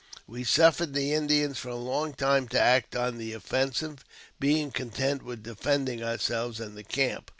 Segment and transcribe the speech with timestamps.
[0.25, 4.03] We suffered the Indians for a long time to act on the offensive,
[4.39, 7.29] being content with defending ourselves and the camp.